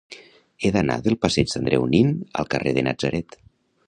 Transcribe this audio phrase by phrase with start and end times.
[0.61, 2.09] He d'anar del passeig d'Andreu Nin
[2.41, 3.39] al carrer de Natzaret.